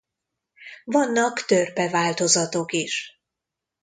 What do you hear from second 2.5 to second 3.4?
is.